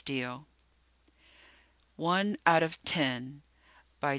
[1.95, 3.43] _one out of ten
[4.01, 4.09] _by